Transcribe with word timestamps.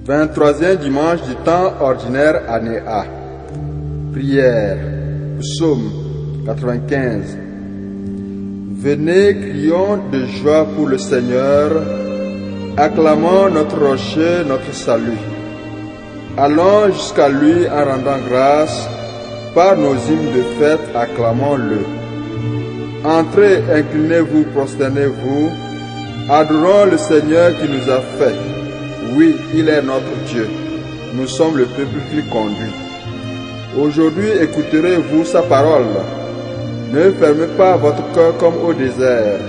23e 0.06 0.76
dimanche 0.78 1.20
du 1.22 1.34
temps 1.44 1.72
ordinaire 1.80 2.42
année 2.48 2.78
A. 2.86 3.04
Prière. 4.12 4.78
Psaume 5.40 5.90
95. 6.46 7.36
Venez, 8.80 9.34
crions 9.34 9.98
de 10.10 10.24
joie 10.26 10.64
pour 10.64 10.86
le 10.86 10.98
Seigneur. 10.98 12.07
Acclamons 12.80 13.50
notre 13.50 13.76
rocher, 13.76 14.44
notre 14.46 14.72
salut. 14.72 15.18
Allons 16.36 16.92
jusqu'à 16.92 17.28
lui 17.28 17.66
en 17.68 17.84
rendant 17.84 18.20
grâce. 18.30 18.88
Par 19.52 19.76
nos 19.76 19.94
hymnes 19.94 20.32
de 20.36 20.42
fête, 20.60 20.94
acclamons-le. 20.94 21.80
Entrez, 23.04 23.64
inclinez-vous, 23.74 24.44
prosternez-vous. 24.54 25.50
Adorons 26.30 26.84
le 26.92 26.98
Seigneur 26.98 27.50
qui 27.58 27.68
nous 27.68 27.90
a 27.90 28.00
fait. 28.16 28.36
Oui, 29.16 29.34
il 29.56 29.68
est 29.68 29.82
notre 29.82 30.14
Dieu. 30.28 30.48
Nous 31.14 31.26
sommes 31.26 31.56
le 31.56 31.64
peuple 31.64 31.98
qu'il 32.10 32.24
conduit. 32.28 32.76
Aujourd'hui, 33.76 34.30
écouterez-vous 34.40 35.24
sa 35.24 35.42
parole. 35.42 35.96
Ne 36.92 37.10
fermez 37.10 37.48
pas 37.56 37.76
votre 37.76 38.12
cœur 38.12 38.36
comme 38.38 38.64
au 38.64 38.72
désert, 38.72 39.40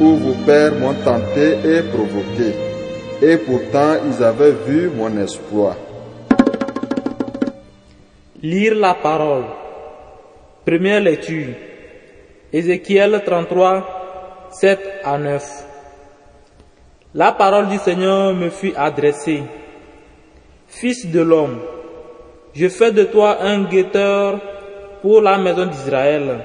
où 0.00 0.16
vos 0.16 0.34
pères 0.46 0.74
m'ont 0.74 0.94
tenté 0.94 1.58
et 1.64 1.82
provoqué. 1.82 2.54
Et 3.22 3.36
pourtant, 3.36 3.96
ils 4.06 4.24
avaient 4.24 4.56
vu 4.66 4.88
mon 4.88 5.14
espoir. 5.18 5.76
Lire 8.42 8.74
la 8.74 8.94
parole. 8.94 9.44
Première 10.64 11.00
lecture. 11.00 11.54
Ézéchiel 12.52 13.22
33, 13.24 14.48
7 14.50 14.80
à 15.04 15.18
9. 15.18 15.64
La 17.14 17.32
parole 17.32 17.68
du 17.68 17.76
Seigneur 17.78 18.34
me 18.34 18.48
fut 18.48 18.72
adressée. 18.76 19.42
Fils 20.68 21.06
de 21.10 21.20
l'homme, 21.20 21.58
je 22.54 22.68
fais 22.68 22.92
de 22.92 23.04
toi 23.04 23.38
un 23.42 23.64
guetteur 23.64 24.40
pour 25.02 25.20
la 25.20 25.36
maison 25.36 25.66
d'Israël. 25.66 26.38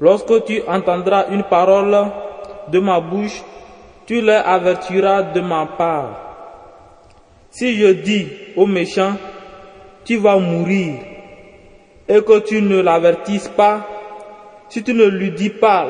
Lorsque 0.00 0.44
tu 0.44 0.60
entendras 0.66 1.26
une 1.30 1.44
parole 1.44 1.96
de 2.68 2.78
ma 2.78 3.00
bouche, 3.00 3.42
tu 4.06 4.20
les 4.20 4.32
avertiras 4.32 5.22
de 5.22 5.40
ma 5.40 5.66
part. 5.66 6.20
Si 7.50 7.74
je 7.76 7.88
dis 7.92 8.26
aux 8.56 8.66
méchants, 8.66 9.14
tu 10.04 10.16
vas 10.16 10.38
mourir, 10.38 10.94
et 12.08 12.20
que 12.22 12.40
tu 12.40 12.60
ne 12.60 12.80
l'avertisses 12.80 13.48
pas, 13.48 13.86
si 14.68 14.82
tu 14.82 14.92
ne 14.92 15.04
lui 15.04 15.30
dis 15.30 15.50
pas 15.50 15.86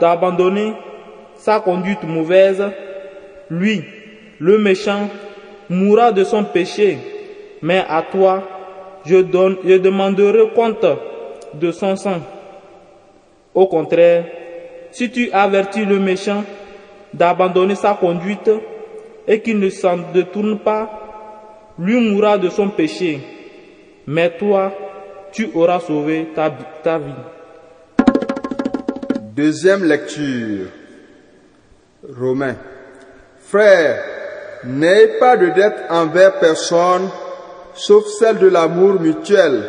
d'abandonner 0.00 0.74
sa 1.36 1.60
conduite 1.60 2.02
mauvaise, 2.02 2.62
lui, 3.50 3.84
le 4.38 4.58
méchant, 4.58 5.08
mourra 5.68 6.12
de 6.12 6.24
son 6.24 6.44
péché, 6.44 6.98
mais 7.62 7.84
à 7.88 8.02
toi, 8.02 8.42
je, 9.04 9.16
je 9.16 9.78
demanderai 9.78 10.50
compte 10.54 10.86
de 11.54 11.70
son 11.70 11.96
sang. 11.96 12.20
Au 13.54 13.66
contraire, 13.66 14.24
si 14.96 15.10
tu 15.10 15.30
avertis 15.30 15.84
le 15.84 15.98
méchant 15.98 16.42
d'abandonner 17.12 17.74
sa 17.74 17.92
conduite 18.00 18.50
et 19.28 19.42
qu'il 19.42 19.58
ne 19.58 19.68
s'en 19.68 19.98
détourne 20.14 20.58
pas, 20.60 21.74
lui 21.78 22.00
mourra 22.00 22.38
de 22.38 22.48
son 22.48 22.70
péché, 22.70 23.20
mais 24.06 24.38
toi, 24.38 24.72
tu 25.32 25.50
auras 25.54 25.80
sauvé 25.80 26.28
ta, 26.34 26.48
vie. 26.98 27.12
Deuxième 29.34 29.84
lecture. 29.84 30.68
Romains. 32.18 32.56
Frères, 33.40 34.02
n'ayez 34.64 35.18
pas 35.20 35.36
de 35.36 35.48
dette 35.50 35.76
envers 35.90 36.38
personne, 36.38 37.10
sauf 37.74 38.06
celle 38.18 38.38
de 38.38 38.48
l'amour 38.48 38.98
mutuel, 38.98 39.62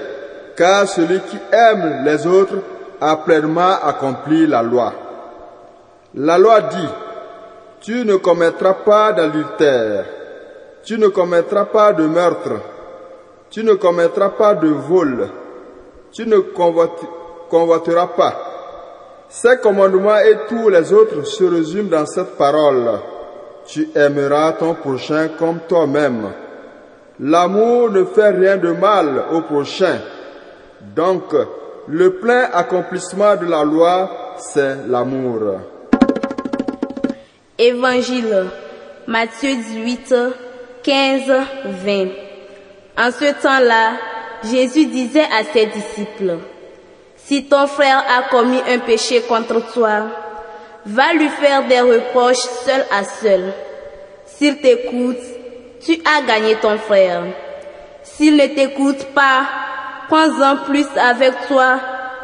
car 0.55 0.87
celui 0.87 1.19
qui 1.19 1.37
aime 1.51 2.05
les 2.05 2.25
autres 2.25 2.63
a 3.01 3.17
pleinement 3.17 3.75
accompli 3.83 4.47
la 4.47 4.63
loi. 4.63 5.06
La 6.19 6.39
loi 6.39 6.61
dit, 6.61 6.89
tu 7.79 8.03
ne 8.03 8.15
commettras 8.15 8.73
pas 8.73 9.13
d'adultère, 9.13 10.05
tu 10.83 10.97
ne 10.97 11.09
commettras 11.09 11.65
pas 11.65 11.93
de 11.93 12.07
meurtre, 12.07 12.53
tu 13.51 13.63
ne 13.63 13.73
commettras 13.73 14.29
pas 14.29 14.55
de 14.55 14.67
vol, 14.67 15.29
tu 16.11 16.25
ne 16.25 16.39
convoiteras 16.39 18.07
pas. 18.07 18.33
Ces 19.29 19.57
commandements 19.57 20.17
et 20.17 20.37
tous 20.49 20.69
les 20.69 20.91
autres 20.91 21.23
se 21.23 21.43
résument 21.43 21.91
dans 21.91 22.05
cette 22.07 22.35
parole. 22.35 22.99
Tu 23.67 23.89
aimeras 23.93 24.53
ton 24.53 24.73
prochain 24.73 25.29
comme 25.37 25.59
toi-même. 25.67 26.31
L'amour 27.19 27.91
ne 27.91 28.05
fait 28.05 28.29
rien 28.29 28.57
de 28.57 28.71
mal 28.71 29.23
au 29.33 29.41
prochain. 29.41 29.99
Donc, 30.95 31.35
le 31.87 32.13
plein 32.15 32.49
accomplissement 32.53 33.35
de 33.35 33.45
la 33.45 33.63
loi, 33.63 34.09
c'est 34.37 34.87
l'amour. 34.87 35.59
Évangile, 37.59 38.45
Matthieu 39.07 39.55
18, 39.55 40.13
15, 40.83 41.21
20. 41.65 42.07
En 42.99 43.11
ce 43.11 43.41
temps-là, 43.41 43.93
Jésus 44.43 44.85
disait 44.85 45.21
à 45.23 45.43
ses 45.43 45.65
disciples, 45.65 46.37
Si 47.15 47.45
ton 47.45 47.65
frère 47.65 48.03
a 48.15 48.29
commis 48.29 48.61
un 48.69 48.77
péché 48.77 49.21
contre 49.21 49.73
toi, 49.73 50.03
va 50.85 51.13
lui 51.13 51.29
faire 51.29 51.67
des 51.67 51.81
reproches 51.81 52.35
seul 52.63 52.85
à 52.91 53.03
seul. 53.03 53.51
S'il 54.27 54.61
t'écoute, 54.61 55.17
tu 55.83 55.93
as 56.05 56.21
gagné 56.27 56.57
ton 56.57 56.77
frère. 56.77 57.23
S'il 58.03 58.35
ne 58.35 58.45
t'écoute 58.45 59.03
pas, 59.15 59.45
prends-en 60.09 60.57
plus 60.57 60.87
avec 60.95 61.33
toi 61.47 61.79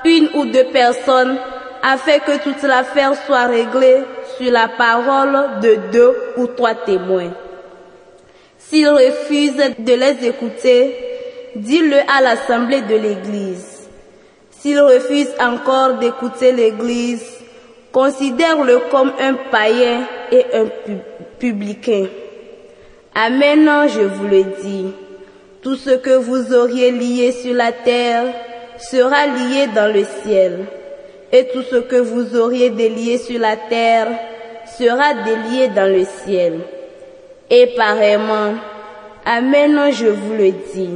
une 0.06 0.30
ou 0.36 0.46
deux 0.46 0.66
personnes 0.66 1.40
afin 1.82 2.20
que 2.20 2.38
toute 2.44 2.62
l'affaire 2.62 3.14
soit 3.26 3.48
réglée 3.48 4.04
sur 4.38 4.52
la 4.52 4.68
parole 4.68 5.60
de 5.62 5.78
deux 5.92 6.16
ou 6.38 6.48
trois 6.48 6.76
témoins. 6.76 7.34
S'il 8.58 8.88
refuse 8.90 9.56
de 9.80 9.94
les 9.94 10.28
écouter, 10.28 10.96
dis-le 11.56 11.98
à 12.08 12.22
l'assemblée 12.22 12.82
de 12.82 12.96
l'Église. 12.96 13.90
S'il 14.52 14.80
refuse 14.80 15.30
encore 15.40 15.96
d'écouter 15.96 16.52
l'Église, 16.52 17.26
considère-le 17.92 18.80
comme 18.90 19.12
un 19.20 19.34
païen 19.52 20.08
et 20.32 20.46
un 20.54 20.66
publicain. 21.38 22.08
Amen, 23.14 23.70
je 23.90 24.02
vous 24.02 24.28
le 24.28 24.44
dis. 24.64 24.88
Tout 25.62 25.76
ce 25.76 25.92
que 25.92 26.16
vous 26.16 26.54
auriez 26.54 26.92
lié 26.92 27.32
sur 27.32 27.54
la 27.54 27.72
terre 27.72 28.26
sera 28.80 29.28
lié 29.28 29.68
dans 29.76 29.94
le 29.94 30.04
ciel. 30.24 30.66
Et 31.36 31.48
tout 31.48 31.64
ce 31.64 31.78
que 31.78 31.96
vous 31.96 32.38
auriez 32.38 32.70
délié 32.70 33.18
sur 33.18 33.40
la 33.40 33.58
terre 33.58 34.08
sera 34.78 35.16
délié 35.26 35.68
dans 35.70 35.92
le 35.92 36.06
ciel. 36.06 36.60
Et 37.50 37.74
pareillement, 37.76 38.54
Amen, 39.26 39.92
je 39.92 40.08
vous 40.08 40.34
le 40.34 40.52
dis. 40.52 40.90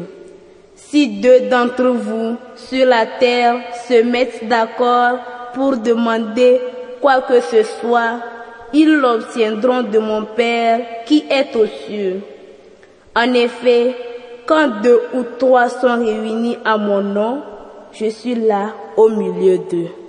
Si 0.75 1.07
deux 1.21 1.49
d'entre 1.49 1.87
vous 1.87 2.35
sur 2.55 2.85
la 2.85 3.05
terre 3.05 3.55
se 3.87 4.03
mettent 4.03 4.47
d'accord 4.47 5.17
pour 5.55 5.77
demander 5.77 6.61
quoi 7.01 7.21
que 7.21 7.39
ce 7.39 7.63
soit, 7.63 8.19
ils 8.73 8.93
l'obtiendront 8.93 9.81
de 9.83 9.97
mon 9.97 10.25
Père 10.25 10.81
qui 11.05 11.25
est 11.31 11.55
aux 11.55 11.65
cieux. 11.65 12.21
En 13.15 13.33
effet, 13.33 13.95
quand 14.45 14.81
deux 14.83 15.01
ou 15.15 15.23
trois 15.39 15.69
sont 15.69 15.97
réunis 15.97 16.57
à 16.63 16.77
mon 16.77 17.01
nom, 17.01 17.41
je 17.91 18.06
suis 18.06 18.35
là 18.35 18.73
au 18.97 19.09
milieu 19.09 19.57
d'eux. 19.57 20.06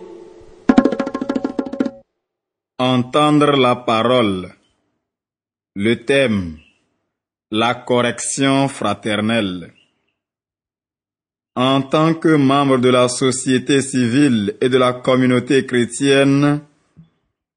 Entendre 2.81 3.57
la 3.57 3.75
parole. 3.75 4.55
Le 5.75 6.05
thème. 6.05 6.59
La 7.51 7.75
correction 7.75 8.69
fraternelle. 8.69 9.73
En 11.57 11.83
tant 11.83 12.15
que 12.15 12.37
membre 12.37 12.79
de 12.79 12.89
la 12.91 13.09
société 13.09 13.83
civile 13.83 14.55
et 14.61 14.69
de 14.69 14.79
la 14.79 14.93
communauté 14.93 15.67
chrétienne, 15.67 16.61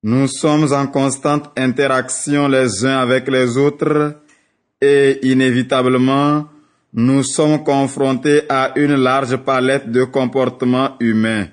nous 0.02 0.28
sommes 0.28 0.74
en 0.74 0.88
constante 0.88 1.52
interaction 1.56 2.48
les 2.48 2.84
uns 2.84 2.98
avec 2.98 3.28
les 3.28 3.58
autres 3.58 4.24
et 4.82 5.20
inévitablement, 5.22 6.48
nous 6.94 7.22
sommes 7.22 7.64
confrontés 7.64 8.42
à 8.50 8.72
une 8.76 8.96
large 8.96 9.38
palette 9.38 9.92
de 9.92 10.04
comportements 10.04 10.98
humains. 11.00 11.48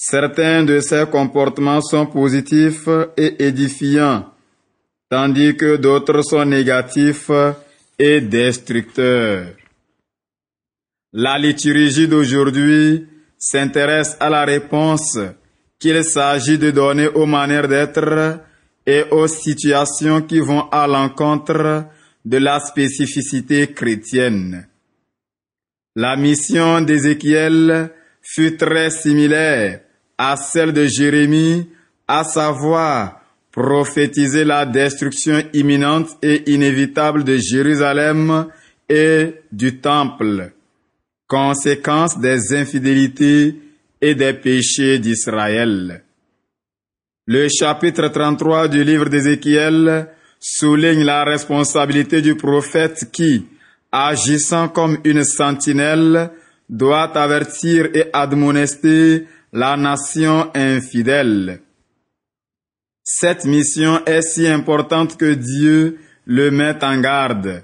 Certains 0.00 0.62
de 0.62 0.78
ces 0.78 1.06
comportements 1.10 1.80
sont 1.80 2.06
positifs 2.06 2.88
et 3.16 3.44
édifiants 3.44 4.26
tandis 5.10 5.56
que 5.56 5.76
d'autres 5.76 6.22
sont 6.22 6.44
négatifs 6.44 7.32
et 7.98 8.20
destructeurs. 8.20 9.56
La 11.12 11.36
liturgie 11.36 12.06
d'aujourd'hui 12.06 13.08
s'intéresse 13.36 14.16
à 14.20 14.30
la 14.30 14.44
réponse 14.44 15.18
qu'il 15.80 16.04
s'agit 16.04 16.58
de 16.58 16.70
donner 16.70 17.08
aux 17.08 17.26
manières 17.26 17.66
d'être 17.66 18.38
et 18.86 19.02
aux 19.10 19.26
situations 19.26 20.22
qui 20.22 20.38
vont 20.38 20.68
à 20.70 20.86
l'encontre 20.86 21.86
de 22.24 22.38
la 22.38 22.60
spécificité 22.60 23.72
chrétienne. 23.72 24.68
La 25.96 26.14
mission 26.14 26.82
d'Ézéchiel 26.82 27.90
fut 28.22 28.56
très 28.56 28.90
similaire 28.90 29.80
à 30.18 30.36
celle 30.36 30.72
de 30.72 30.84
Jérémie, 30.86 31.68
à 32.08 32.24
savoir 32.24 33.20
prophétiser 33.52 34.44
la 34.44 34.66
destruction 34.66 35.42
imminente 35.54 36.10
et 36.22 36.50
inévitable 36.52 37.24
de 37.24 37.36
Jérusalem 37.36 38.46
et 38.88 39.34
du 39.52 39.78
temple, 39.80 40.52
conséquence 41.26 42.18
des 42.18 42.54
infidélités 42.54 43.56
et 44.00 44.14
des 44.14 44.34
péchés 44.34 44.98
d'Israël. 44.98 46.02
Le 47.26 47.48
chapitre 47.48 48.08
33 48.08 48.68
du 48.68 48.84
livre 48.84 49.08
d'Ézéchiel 49.08 50.08
souligne 50.40 51.04
la 51.04 51.24
responsabilité 51.24 52.22
du 52.22 52.36
prophète 52.36 53.10
qui, 53.12 53.44
agissant 53.92 54.68
comme 54.68 54.98
une 55.04 55.24
sentinelle, 55.24 56.30
doit 56.68 57.16
avertir 57.18 57.88
et 57.94 58.06
admonester 58.12 59.26
la 59.52 59.76
nation 59.76 60.50
infidèle. 60.54 61.60
Cette 63.02 63.44
mission 63.46 64.04
est 64.04 64.22
si 64.22 64.46
importante 64.46 65.16
que 65.16 65.32
Dieu 65.34 65.98
le 66.26 66.50
met 66.50 66.84
en 66.84 67.00
garde. 67.00 67.62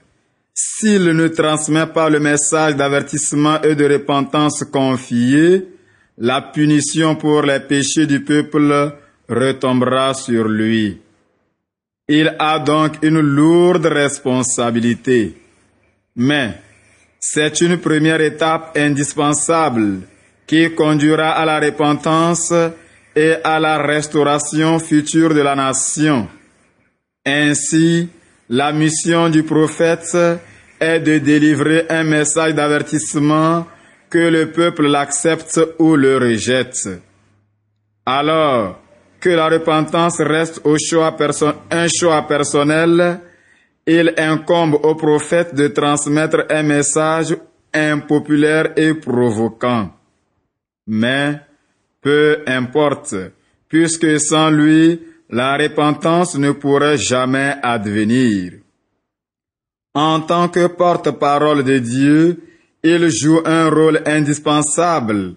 S'il 0.54 1.04
ne 1.04 1.28
transmet 1.28 1.86
pas 1.86 2.08
le 2.08 2.20
message 2.20 2.76
d'avertissement 2.76 3.60
et 3.62 3.74
de 3.74 3.84
repentance 3.84 4.64
confié, 4.64 5.68
la 6.16 6.40
punition 6.40 7.16
pour 7.16 7.42
les 7.42 7.60
péchés 7.60 8.06
du 8.06 8.22
peuple 8.22 8.94
retombera 9.28 10.14
sur 10.14 10.48
lui. 10.48 11.00
Il 12.08 12.34
a 12.38 12.58
donc 12.58 13.02
une 13.02 13.20
lourde 13.20 13.86
responsabilité. 13.86 15.36
Mais 16.16 16.54
c'est 17.18 17.60
une 17.60 17.78
première 17.78 18.20
étape 18.20 18.76
indispensable 18.76 20.02
qui 20.46 20.74
conduira 20.74 21.30
à 21.30 21.44
la 21.44 21.60
repentance 21.60 22.52
et 23.16 23.34
à 23.42 23.58
la 23.60 23.78
restauration 23.78 24.78
future 24.78 25.34
de 25.34 25.40
la 25.40 25.54
nation. 25.54 26.28
Ainsi, 27.24 28.08
la 28.48 28.72
mission 28.72 29.30
du 29.30 29.42
prophète 29.42 30.16
est 30.80 31.00
de 31.00 31.18
délivrer 31.18 31.86
un 31.88 32.04
message 32.04 32.54
d'avertissement 32.54 33.66
que 34.10 34.18
le 34.18 34.50
peuple 34.50 34.86
l'accepte 34.86 35.60
ou 35.78 35.96
le 35.96 36.18
rejette. 36.18 36.88
Alors 38.04 38.80
que 39.20 39.30
la 39.30 39.48
repentance 39.48 40.20
reste 40.20 40.60
un 40.64 41.86
choix 41.88 42.26
personnel, 42.26 43.20
il 43.86 44.14
incombe 44.18 44.74
au 44.82 44.94
prophète 44.94 45.54
de 45.54 45.68
transmettre 45.68 46.44
un 46.50 46.62
message 46.62 47.34
impopulaire 47.72 48.72
et 48.76 48.94
provoquant. 48.94 49.90
Mais 50.86 51.40
peu 52.00 52.42
importe, 52.46 53.14
puisque 53.68 54.20
sans 54.20 54.50
lui, 54.50 55.00
la 55.30 55.56
repentance 55.56 56.36
ne 56.36 56.52
pourrait 56.52 56.98
jamais 56.98 57.54
advenir. 57.62 58.52
En 59.94 60.20
tant 60.20 60.48
que 60.48 60.66
porte-parole 60.66 61.64
de 61.64 61.78
Dieu, 61.78 62.40
il 62.82 63.08
joue 63.10 63.40
un 63.44 63.70
rôle 63.70 64.02
indispensable, 64.04 65.34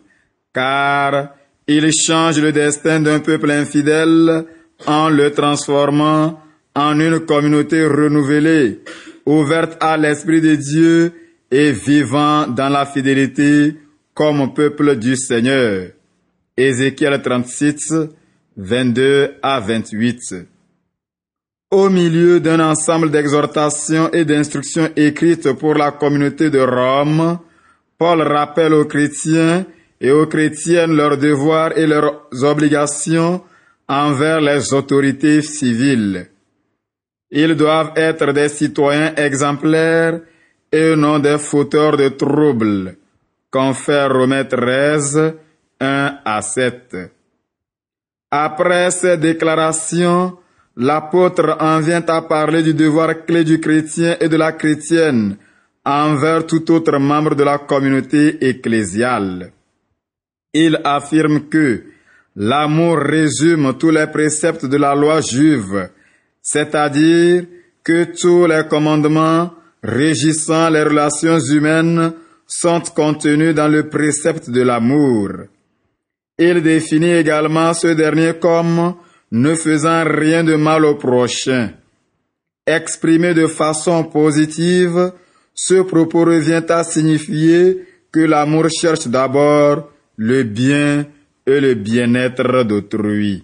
car 0.54 1.30
il 1.68 1.92
change 1.94 2.40
le 2.40 2.52
destin 2.52 3.00
d'un 3.00 3.20
peuple 3.20 3.52
infidèle 3.52 4.46
en 4.86 5.10
le 5.10 5.32
transformant 5.32 6.42
en 6.76 7.00
une 7.00 7.20
communauté 7.22 7.86
renouvelée, 7.86 8.82
ouverte 9.26 9.78
à 9.80 9.98
l'Esprit 9.98 10.42
de 10.42 10.56
Dieu 10.56 11.14
et 11.50 11.72
vivant 11.72 12.48
dans 12.48 12.70
la 12.70 12.86
fidélité 12.86 13.76
comme 14.18 14.52
peuple 14.52 14.96
du 14.96 15.16
Seigneur. 15.16 15.92
Ézéchiel 16.58 17.22
36, 17.22 17.94
22 18.58 19.36
à 19.44 19.60
28. 19.60 20.48
Au 21.70 21.88
milieu 21.90 22.40
d'un 22.40 22.60
ensemble 22.60 23.12
d'exhortations 23.12 24.12
et 24.12 24.26
d'instructions 24.26 24.90
écrites 24.96 25.54
pour 25.54 25.76
la 25.76 25.92
communauté 25.92 26.50
de 26.50 26.58
Rome, 26.58 27.38
Paul 28.00 28.24
rappelle 28.24 28.74
aux 28.74 28.86
chrétiens 28.86 29.68
et 30.02 30.10
aux 30.10 30.26
chrétiennes 30.26 30.96
leurs 30.96 31.20
devoirs 31.20 31.78
et 31.78 31.86
leurs 31.86 32.28
obligations 32.42 33.44
envers 33.88 34.42
les 34.42 34.74
autorités 34.74 35.44
civiles. 35.44 36.28
Ils 37.30 37.54
doivent 37.54 37.92
être 37.96 38.34
des 38.34 38.50
citoyens 38.50 39.14
exemplaires 39.16 40.22
et 40.72 40.96
non 40.96 41.20
des 41.20 41.38
fauteurs 41.38 41.98
de 41.98 42.10
troubles, 42.10 42.98
confère 43.58 44.14
Romains 44.14 44.46
13, 44.46 45.34
1 45.80 46.20
à 46.24 46.42
7. 46.44 46.96
Après 48.30 48.92
ces 48.92 49.18
déclarations, 49.18 50.38
l'apôtre 50.76 51.58
en 51.60 51.80
vient 51.80 52.06
à 52.08 52.22
parler 52.22 52.62
du 52.62 52.76
devoir 52.76 53.26
clé 53.26 53.44
du 53.44 53.60
chrétien 53.60 54.16
et 54.22 54.30
de 54.30 54.38
la 54.38 54.52
chrétienne 54.52 55.38
envers 55.84 56.46
tout 56.46 56.72
autre 56.72 57.00
membre 57.00 57.34
de 57.34 57.44
la 57.44 57.58
communauté 57.58 58.48
ecclésiale. 58.48 59.52
Il 60.54 60.80
affirme 60.84 61.50
que 61.50 61.84
l'amour 62.36 63.00
résume 63.00 63.74
tous 63.80 63.90
les 63.90 64.06
préceptes 64.06 64.68
de 64.68 64.78
la 64.78 64.94
loi 64.94 65.20
juive 65.22 65.90
c'est-à-dire 66.44 67.46
que 67.84 68.04
tous 68.22 68.46
les 68.46 68.68
commandements 68.70 69.52
régissant 69.82 70.70
les 70.70 70.84
relations 70.84 71.40
humaines 71.40 72.14
sont 72.48 72.82
contenus 72.96 73.54
dans 73.54 73.68
le 73.68 73.90
précepte 73.90 74.50
de 74.50 74.62
l'amour. 74.62 75.30
Il 76.40 76.62
définit 76.64 77.12
également 77.12 77.74
ce 77.74 77.88
dernier 77.88 78.34
comme 78.40 78.96
ne 79.32 79.56
faisant 79.56 80.06
rien 80.06 80.44
de 80.44 80.56
mal 80.56 80.86
au 80.86 80.96
prochain. 80.96 81.72
Exprimé 82.66 83.34
de 83.34 83.48
façon 83.48 84.04
positive, 84.06 85.12
ce 85.54 85.82
propos 85.82 86.26
revient 86.26 86.64
à 86.70 86.84
signifier 86.84 87.86
que 88.12 88.20
l'amour 88.22 88.68
cherche 88.70 89.08
d'abord 89.08 89.90
le 90.16 90.44
bien 90.44 91.06
et 91.46 91.60
le 91.60 91.74
bien-être 91.74 92.64
d'autrui. 92.64 93.44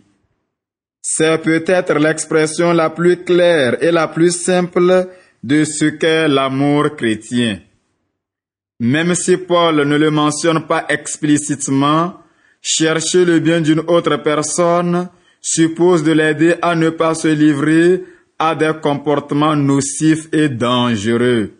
C'est 1.01 1.37
peut-être 1.39 1.95
l'expression 1.99 2.71
la 2.71 2.89
plus 2.89 3.23
claire 3.23 3.83
et 3.83 3.91
la 3.91 4.07
plus 4.07 4.31
simple 4.31 5.09
de 5.43 5.63
ce 5.65 5.85
qu'est 5.85 6.27
l'amour 6.27 6.95
chrétien. 6.95 7.59
Même 8.79 9.15
si 9.15 9.37
Paul 9.37 9.87
ne 9.87 9.97
le 9.97 10.11
mentionne 10.11 10.65
pas 10.65 10.85
explicitement, 10.89 12.21
chercher 12.61 13.25
le 13.25 13.39
bien 13.39 13.61
d'une 13.61 13.81
autre 13.87 14.17
personne 14.17 15.09
suppose 15.41 16.03
de 16.03 16.11
l'aider 16.11 16.55
à 16.61 16.75
ne 16.75 16.89
pas 16.89 17.13
se 17.13 17.27
livrer 17.27 18.03
à 18.39 18.55
des 18.55 18.73
comportements 18.81 19.55
nocifs 19.55 20.27
et 20.31 20.49
dangereux. 20.49 21.51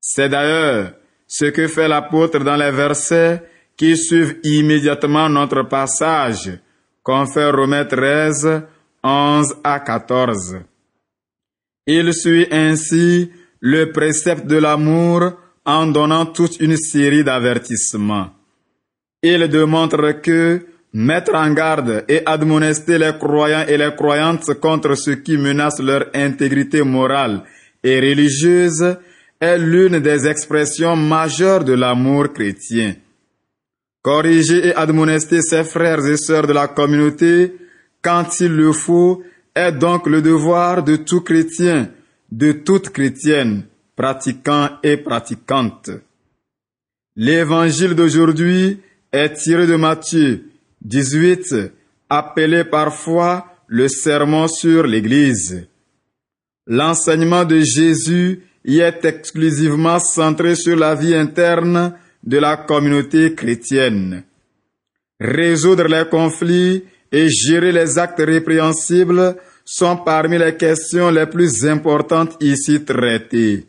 C'est 0.00 0.28
d'ailleurs 0.28 0.92
ce 1.26 1.46
que 1.46 1.66
fait 1.66 1.88
l'apôtre 1.88 2.38
dans 2.40 2.56
les 2.56 2.70
versets 2.70 3.42
qui 3.76 3.96
suivent 3.96 4.38
immédiatement 4.44 5.28
notre 5.28 5.62
passage 5.62 6.58
confère 7.02 7.56
Romains 7.56 7.86
13, 7.86 8.62
11 9.02 9.54
à 9.64 9.80
14. 9.80 10.58
Il 11.86 12.12
suit 12.12 12.46
ainsi 12.50 13.30
le 13.60 13.90
précepte 13.92 14.46
de 14.46 14.56
l'amour 14.56 15.32
en 15.68 15.86
donnant 15.86 16.24
toute 16.24 16.60
une 16.60 16.78
série 16.78 17.22
d'avertissements. 17.22 18.30
Il 19.22 19.46
démontre 19.48 20.22
que 20.22 20.64
mettre 20.94 21.34
en 21.34 21.52
garde 21.52 22.06
et 22.08 22.22
admonester 22.24 22.96
les 22.96 23.12
croyants 23.18 23.66
et 23.68 23.76
les 23.76 23.94
croyantes 23.94 24.54
contre 24.54 24.94
ce 24.94 25.10
qui 25.10 25.36
menace 25.36 25.78
leur 25.80 26.06
intégrité 26.14 26.82
morale 26.82 27.42
et 27.84 28.00
religieuse 28.00 28.96
est 29.38 29.58
l'une 29.58 29.98
des 30.00 30.26
expressions 30.26 30.96
majeures 30.96 31.64
de 31.64 31.74
l'amour 31.74 32.32
chrétien. 32.32 32.94
Corriger 34.00 34.68
et 34.68 34.74
admonester 34.74 35.42
ses 35.42 35.64
frères 35.64 36.04
et 36.06 36.16
sœurs 36.16 36.46
de 36.46 36.54
la 36.54 36.68
communauté 36.68 37.54
quand 38.00 38.40
il 38.40 38.56
le 38.56 38.72
faut 38.72 39.22
est 39.54 39.72
donc 39.72 40.06
le 40.06 40.22
devoir 40.22 40.82
de 40.82 40.96
tout 40.96 41.20
chrétien, 41.20 41.90
de 42.32 42.52
toute 42.52 42.88
chrétienne, 42.88 43.64
pratiquant 43.98 44.78
et 44.84 44.96
pratiquante. 44.96 45.90
L'évangile 47.16 47.96
d'aujourd'hui 47.96 48.78
est 49.10 49.32
tiré 49.32 49.66
de 49.66 49.74
Matthieu 49.74 50.44
18, 50.82 51.72
appelé 52.08 52.62
parfois 52.62 53.52
le 53.66 53.88
sermon 53.88 54.46
sur 54.46 54.86
l'Église. 54.86 55.66
L'enseignement 56.68 57.44
de 57.44 57.58
Jésus 57.58 58.44
y 58.64 58.78
est 58.78 59.04
exclusivement 59.04 59.98
centré 59.98 60.54
sur 60.54 60.76
la 60.76 60.94
vie 60.94 61.16
interne 61.16 61.94
de 62.22 62.38
la 62.38 62.56
communauté 62.56 63.34
chrétienne. 63.34 64.22
Résoudre 65.18 65.88
les 65.88 66.08
conflits 66.08 66.84
et 67.10 67.28
gérer 67.28 67.72
les 67.72 67.98
actes 67.98 68.22
répréhensibles 68.24 69.34
sont 69.64 69.96
parmi 69.96 70.38
les 70.38 70.56
questions 70.56 71.10
les 71.10 71.26
plus 71.26 71.66
importantes 71.66 72.36
ici 72.40 72.84
traitées. 72.84 73.67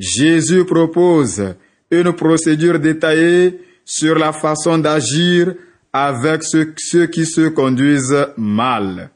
Jésus 0.00 0.64
propose 0.64 1.54
une 1.90 2.12
procédure 2.14 2.78
détaillée 2.80 3.60
sur 3.84 4.18
la 4.18 4.32
façon 4.32 4.78
d'agir 4.78 5.54
avec 5.92 6.42
ceux, 6.42 7.06
qui 7.06 7.26
se 7.26 7.48
conduisent 7.48 8.28
mal. 8.38 9.10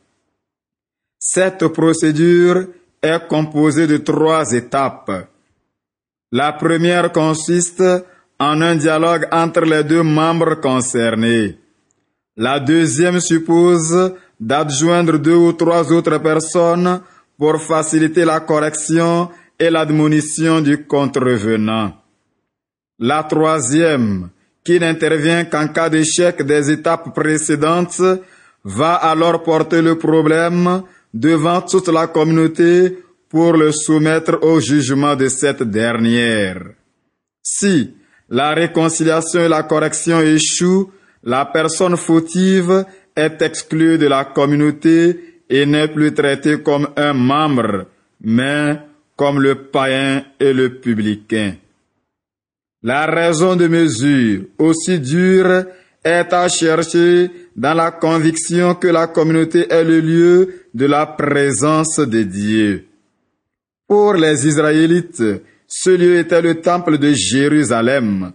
Cette 1.18 1.68
procédure 1.68 2.66
est 3.02 3.26
composée 3.28 3.86
de 3.86 3.96
trois 3.96 4.52
étapes. 4.52 5.28
La 6.30 6.52
première 6.52 7.12
consiste 7.12 7.82
en 8.38 8.60
un 8.60 8.74
dialogue 8.74 9.26
entre 9.32 9.62
les 9.62 9.84
deux 9.84 10.02
membres 10.02 10.56
concernés. 10.56 11.58
La 12.36 12.60
deuxième 12.60 13.20
suppose 13.20 14.12
d'adjoindre 14.38 15.16
deux 15.16 15.36
ou 15.36 15.52
trois 15.54 15.90
autres 15.92 16.18
personnes 16.18 17.00
pour 17.38 17.62
faciliter 17.62 18.24
la 18.26 18.40
correction 18.40 19.30
et 19.58 19.70
l'admonition 19.70 20.61
du 20.61 20.84
contrevenant. 20.84 21.92
La 22.99 23.23
troisième, 23.25 24.30
qui 24.64 24.78
n'intervient 24.80 25.44
qu'en 25.44 25.68
cas 25.68 25.90
d'échec 25.90 26.42
des 26.42 26.70
étapes 26.70 27.14
précédentes, 27.14 28.02
va 28.64 28.94
alors 28.94 29.42
porter 29.42 29.82
le 29.82 29.99
problème 29.99 30.82
devant 31.12 31.61
toute 31.61 31.88
la 31.88 32.06
communauté 32.06 32.99
pour 33.28 33.52
le 33.54 33.73
soumettre 33.73 34.38
au 34.42 34.61
jugement 34.61 35.16
de 35.16 35.28
cette 35.28 35.62
dernière. 35.62 36.62
Si 37.42 37.94
la 38.30 38.54
réconciliation 38.54 39.40
et 39.40 39.49
la 39.49 39.64
correction 39.64 40.20
échouent, 40.20 40.90
la 41.23 41.44
personne 41.46 41.96
fautive 41.96 42.84
est 43.14 43.42
exclue 43.42 43.99
de 43.99 44.06
la 44.06 44.25
communauté 44.25 45.42
et 45.49 45.66
n'est 45.66 45.88
plus 45.88 46.14
traitée 46.14 46.62
comme 46.62 46.88
un 46.96 47.12
membre, 47.12 47.87
mais 48.20 48.78
comme 49.16 49.40
le 49.40 49.54
païen 49.66 50.25
et 50.40 50.52
le 50.52 50.80
publicain. 50.80 51.54
La 52.83 53.06
raison 53.06 53.56
de 53.56 53.66
mesure 53.66 54.44
aussi 54.59 54.99
dure 54.99 55.64
est 56.04 56.33
à 56.33 56.49
chercher 56.49 57.30
dans 57.56 57.75
la 57.75 57.90
conviction 57.90 58.75
que 58.75 58.88
la 58.88 59.06
communauté 59.06 59.66
est 59.71 59.85
le 59.85 60.00
lieu 60.00 60.54
de 60.75 60.87
la 60.87 61.06
présence 61.06 61.99
de 61.99 62.23
Dieu. 62.23 62.85
Pour 63.88 64.14
les 64.14 64.47
Israélites, 64.47 65.23
ce 65.66 65.90
lieu 65.90 66.18
était 66.18 66.42
le 66.42 66.61
temple 66.61 66.99
de 66.99 67.12
Jérusalem. 67.12 68.33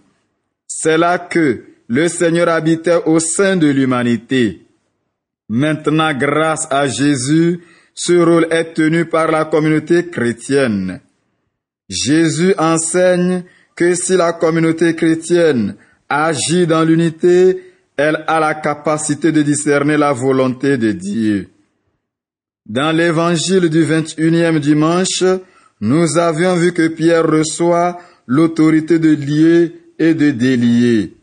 C'est 0.66 0.98
là 0.98 1.18
que 1.18 1.62
le 1.88 2.08
Seigneur 2.08 2.48
habitait 2.48 3.02
au 3.06 3.20
sein 3.20 3.56
de 3.56 3.68
l'humanité. 3.68 4.62
Maintenant, 5.48 6.14
grâce 6.14 6.66
à 6.70 6.86
Jésus, 6.86 7.60
ce 7.94 8.12
rôle 8.12 8.46
est 8.50 8.74
tenu 8.74 9.04
par 9.04 9.30
la 9.30 9.44
communauté 9.44 10.06
chrétienne. 10.06 11.00
Jésus 11.88 12.54
enseigne 12.58 13.44
que 13.74 13.94
si 13.94 14.16
la 14.16 14.32
communauté 14.32 14.94
chrétienne 14.94 15.76
agit 16.08 16.66
dans 16.66 16.84
l'unité, 16.84 17.62
elle 17.96 18.24
a 18.26 18.40
la 18.40 18.54
capacité 18.54 19.32
de 19.32 19.42
discerner 19.42 19.96
la 19.96 20.12
volonté 20.12 20.78
de 20.78 20.92
Dieu. 20.92 21.48
Dans 22.66 22.96
l'évangile 22.96 23.68
du 23.68 23.84
21e 23.84 24.60
dimanche, 24.60 25.24
nous 25.80 26.18
avions 26.18 26.54
vu 26.54 26.72
que 26.72 26.88
Pierre 26.88 27.26
reçoit 27.26 27.98
l'autorité 28.26 28.98
de 28.98 29.10
lier 29.14 29.72
et 29.98 30.14
de 30.14 30.30
délier. 30.30 31.14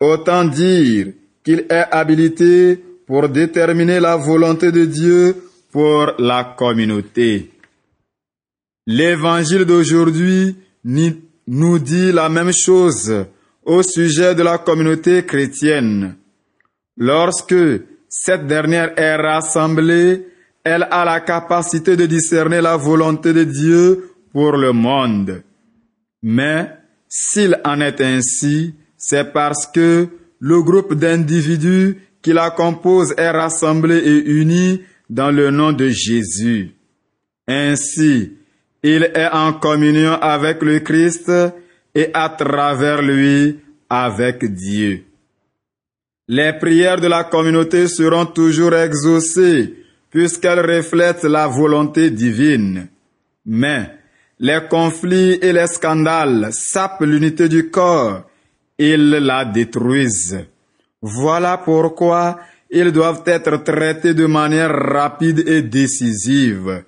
Autant 0.00 0.44
dire 0.44 1.08
qu'il 1.44 1.64
est 1.70 1.86
habilité 1.90 2.78
pour 3.06 3.28
déterminer 3.28 4.00
la 4.00 4.16
volonté 4.16 4.70
de 4.70 4.84
Dieu 4.84 5.36
pour 5.72 6.12
la 6.18 6.54
communauté. 6.56 7.50
L'évangile 8.86 9.64
d'aujourd'hui 9.64 10.56
nous 10.84 11.78
dit 11.78 12.12
la 12.12 12.28
même 12.28 12.52
chose 12.52 13.24
au 13.64 13.82
sujet 13.82 14.34
de 14.34 14.42
la 14.42 14.58
communauté 14.58 15.24
chrétienne. 15.24 16.16
Lorsque 16.96 17.54
cette 18.08 18.46
dernière 18.46 18.92
est 18.98 19.16
rassemblée, 19.16 20.26
elle 20.62 20.86
a 20.90 21.04
la 21.04 21.20
capacité 21.20 21.96
de 21.96 22.06
discerner 22.06 22.60
la 22.60 22.76
volonté 22.76 23.32
de 23.32 23.44
Dieu 23.44 24.10
pour 24.32 24.52
le 24.52 24.72
monde. 24.72 25.42
Mais 26.22 26.68
s'il 27.08 27.58
en 27.64 27.80
est 27.80 28.00
ainsi, 28.00 28.74
c'est 28.96 29.32
parce 29.32 29.66
que 29.66 30.08
le 30.38 30.62
groupe 30.62 30.94
d'individus 30.94 31.98
qui 32.20 32.32
la 32.32 32.50
compose 32.50 33.14
est 33.16 33.30
rassemblé 33.30 33.96
et 33.96 34.30
uni 34.30 34.82
dans 35.12 35.30
le 35.30 35.50
nom 35.50 35.72
de 35.72 35.88
Jésus. 35.88 36.70
Ainsi, 37.46 38.32
il 38.82 39.02
est 39.14 39.28
en 39.30 39.52
communion 39.52 40.14
avec 40.14 40.62
le 40.62 40.80
Christ 40.80 41.30
et 41.94 42.08
à 42.14 42.30
travers 42.30 43.02
lui 43.02 43.58
avec 43.90 44.42
Dieu. 44.54 45.04
Les 46.28 46.54
prières 46.54 46.98
de 46.98 47.08
la 47.08 47.24
communauté 47.24 47.88
seront 47.88 48.24
toujours 48.24 48.74
exaucées 48.74 49.74
puisqu'elles 50.08 50.64
reflètent 50.64 51.24
la 51.24 51.46
volonté 51.46 52.10
divine. 52.10 52.88
Mais 53.44 53.90
les 54.38 54.60
conflits 54.70 55.38
et 55.42 55.52
les 55.52 55.66
scandales 55.66 56.48
sapent 56.52 57.04
l'unité 57.04 57.50
du 57.50 57.68
corps, 57.68 58.22
ils 58.78 59.10
la 59.10 59.44
détruisent. 59.44 60.46
Voilà 61.02 61.58
pourquoi 61.58 62.38
ils 62.72 62.90
doivent 62.90 63.22
être 63.26 63.58
traités 63.58 64.14
de 64.14 64.24
manière 64.24 64.74
rapide 64.74 65.46
et 65.46 65.60
décisive. 65.60 66.84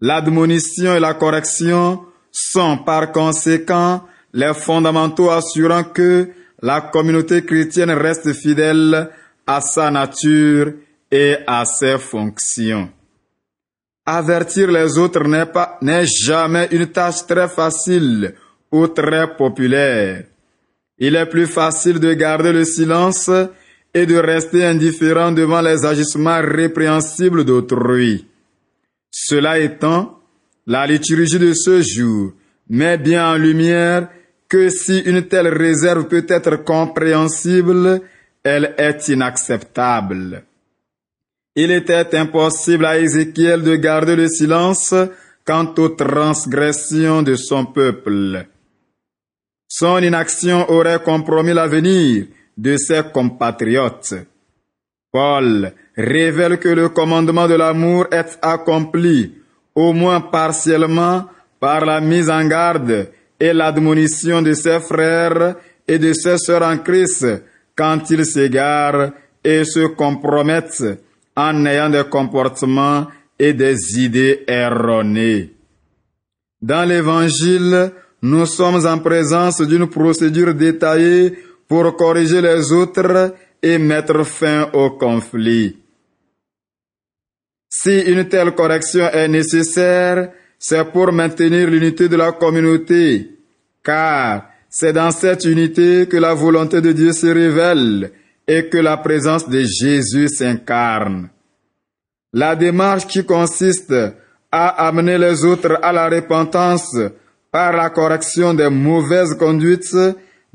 L'admonition 0.00 0.94
et 0.94 1.00
la 1.00 1.14
correction 1.14 2.02
sont 2.30 2.78
par 2.78 3.10
conséquent 3.10 4.04
les 4.32 4.54
fondamentaux 4.54 5.30
assurant 5.30 5.82
que 5.82 6.28
la 6.62 6.82
communauté 6.82 7.44
chrétienne 7.44 7.90
reste 7.90 8.32
fidèle 8.32 9.10
à 9.44 9.60
sa 9.60 9.90
nature 9.90 10.72
et 11.10 11.36
à 11.46 11.64
ses 11.64 11.98
fonctions. 11.98 12.88
Avertir 14.04 14.70
les 14.70 14.98
autres 14.98 15.24
n'est 15.24 15.46
pas, 15.46 15.78
n'est 15.82 16.06
jamais 16.06 16.68
une 16.70 16.86
tâche 16.86 17.26
très 17.26 17.48
facile 17.48 18.34
ou 18.70 18.86
très 18.86 19.36
populaire. 19.36 20.26
Il 20.98 21.16
est 21.16 21.26
plus 21.26 21.46
facile 21.46 21.98
de 21.98 22.12
garder 22.12 22.52
le 22.52 22.64
silence 22.64 23.30
et 23.96 24.04
de 24.04 24.16
rester 24.16 24.62
indifférent 24.62 25.32
devant 25.32 25.62
les 25.62 25.86
agissements 25.86 26.42
répréhensibles 26.42 27.46
d'autrui. 27.46 28.26
Cela 29.10 29.58
étant, 29.58 30.20
la 30.66 30.86
liturgie 30.86 31.38
de 31.38 31.54
ce 31.54 31.80
jour 31.80 32.34
met 32.68 32.98
bien 32.98 33.32
en 33.32 33.36
lumière 33.36 34.10
que 34.50 34.68
si 34.68 34.98
une 34.98 35.22
telle 35.22 35.48
réserve 35.48 36.08
peut 36.08 36.26
être 36.28 36.56
compréhensible, 36.62 38.02
elle 38.44 38.74
est 38.76 39.08
inacceptable. 39.08 40.44
Il 41.54 41.70
était 41.70 42.14
impossible 42.18 42.84
à 42.84 42.98
Ézéchiel 42.98 43.62
de 43.62 43.76
garder 43.76 44.14
le 44.14 44.28
silence 44.28 44.94
quant 45.46 45.72
aux 45.78 45.88
transgressions 45.88 47.22
de 47.22 47.34
son 47.34 47.64
peuple. 47.64 48.46
Son 49.66 50.02
inaction 50.02 50.70
aurait 50.70 51.02
compromis 51.02 51.54
l'avenir 51.54 52.26
de 52.56 52.76
ses 52.76 53.02
compatriotes. 53.12 54.14
Paul 55.12 55.72
révèle 55.96 56.58
que 56.58 56.68
le 56.68 56.88
commandement 56.88 57.48
de 57.48 57.54
l'amour 57.54 58.06
est 58.10 58.38
accompli, 58.42 59.34
au 59.74 59.92
moins 59.92 60.20
partiellement, 60.20 61.26
par 61.60 61.84
la 61.84 62.00
mise 62.00 62.30
en 62.30 62.46
garde 62.46 63.10
et 63.38 63.52
l'admonition 63.52 64.42
de 64.42 64.52
ses 64.52 64.80
frères 64.80 65.56
et 65.86 65.98
de 65.98 66.12
ses 66.12 66.38
sœurs 66.38 66.62
en 66.62 66.78
Christ 66.78 67.26
quand 67.74 68.10
ils 68.10 68.26
s'égarent 68.26 69.12
et 69.44 69.64
se 69.64 69.86
compromettent 69.86 71.00
en 71.36 71.66
ayant 71.66 71.90
des 71.90 72.04
comportements 72.10 73.06
et 73.38 73.52
des 73.52 74.00
idées 74.00 74.44
erronées. 74.48 75.52
Dans 76.60 76.88
l'Évangile, 76.88 77.92
nous 78.22 78.46
sommes 78.46 78.86
en 78.86 78.98
présence 78.98 79.60
d'une 79.60 79.86
procédure 79.86 80.54
détaillée 80.54 81.38
pour 81.68 81.96
corriger 81.96 82.40
les 82.40 82.72
autres 82.72 83.34
et 83.62 83.78
mettre 83.78 84.24
fin 84.24 84.70
au 84.72 84.90
conflit. 84.90 85.76
Si 87.68 88.00
une 88.00 88.28
telle 88.28 88.54
correction 88.54 89.08
est 89.10 89.28
nécessaire, 89.28 90.30
c'est 90.58 90.84
pour 90.92 91.12
maintenir 91.12 91.68
l'unité 91.68 92.08
de 92.08 92.16
la 92.16 92.32
communauté, 92.32 93.30
car 93.82 94.48
c'est 94.68 94.92
dans 94.92 95.10
cette 95.10 95.44
unité 95.44 96.06
que 96.06 96.16
la 96.16 96.34
volonté 96.34 96.80
de 96.80 96.92
Dieu 96.92 97.12
se 97.12 97.26
révèle 97.26 98.12
et 98.46 98.68
que 98.68 98.78
la 98.78 98.96
présence 98.96 99.48
de 99.48 99.62
Jésus 99.62 100.28
s'incarne. 100.28 101.28
La 102.32 102.54
démarche 102.54 103.06
qui 103.06 103.24
consiste 103.24 103.94
à 104.50 104.86
amener 104.86 105.18
les 105.18 105.44
autres 105.44 105.78
à 105.82 105.92
la 105.92 106.08
repentance 106.08 106.96
par 107.50 107.72
la 107.72 107.90
correction 107.90 108.54
des 108.54 108.68
mauvaises 108.68 109.34
conduites 109.34 109.96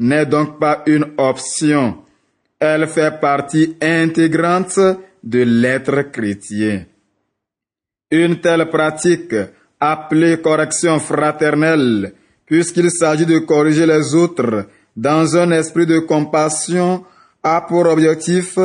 n'est 0.02 0.26
donc 0.26 0.60
pas 0.60 0.84
une 0.88 1.06
option. 1.18 2.00
Elle 2.60 2.88
fait 2.88 3.20
partie 3.20 3.76
intégrante 3.82 4.80
de 5.24 5.44
l'être 5.44 6.12
chrétien. 6.12 6.86
Une 8.10 8.42
telle 8.42 8.68
pratique, 8.70 9.36
appelée 9.80 10.42
correction 10.42 11.00
fraternelle, 11.00 12.14
puisqu'il 12.46 12.90
s'agit 12.92 13.28
de 13.28 13.40
corriger 13.40 13.86
les 13.86 14.16
autres 14.16 14.66
dans 14.96 15.38
un 15.38 15.52
esprit 15.52 15.86
de 15.86 16.00
compassion, 16.00 17.06
a 17.44 17.62
pour 17.62 17.86
objectif 17.86 18.58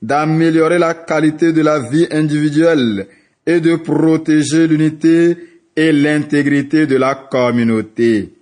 d'améliorer 0.00 0.78
la 0.78 0.94
qualité 0.94 1.52
de 1.52 1.62
la 1.62 1.80
vie 1.80 2.06
individuelle 2.10 3.06
et 3.44 3.60
de 3.60 3.76
protéger 3.76 4.66
l'unité 4.66 5.36
et 5.76 5.92
l'intégrité 5.92 6.86
de 6.86 6.96
la 6.96 7.14
communauté. 7.14 8.32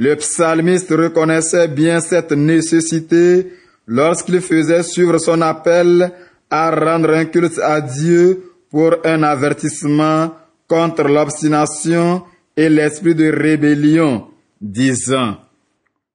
Le 0.00 0.14
psalmiste 0.14 0.90
reconnaissait 0.90 1.66
bien 1.66 1.98
cette 1.98 2.30
nécessité 2.30 3.52
lorsqu'il 3.88 4.40
faisait 4.40 4.84
suivre 4.84 5.18
son 5.18 5.40
appel 5.40 6.12
à 6.48 6.70
rendre 6.70 7.10
un 7.10 7.24
culte 7.24 7.58
à 7.58 7.80
Dieu 7.80 8.52
pour 8.70 8.94
un 9.04 9.24
avertissement 9.24 10.32
contre 10.68 11.02
l'obstination 11.02 12.22
et 12.56 12.68
l'esprit 12.68 13.16
de 13.16 13.28
rébellion, 13.28 14.28
disant, 14.60 15.38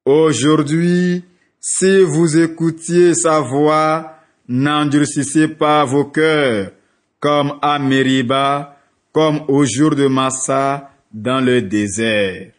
Aujourd'hui, 0.05 1.23
si 1.59 2.03
vous 2.03 2.37
écoutiez 2.37 3.13
sa 3.13 3.41
voix, 3.41 4.17
n'endurcissez 4.47 5.49
pas 5.49 5.83
vos 5.83 6.05
cœurs, 6.05 6.71
comme 7.19 7.53
à 7.61 7.79
Mériba, 7.79 8.77
comme 9.11 9.41
au 9.49 9.65
jour 9.65 9.93
de 9.93 10.07
Massa 10.07 10.89
dans 11.13 11.41
le 11.41 11.61
désert. 11.61 12.51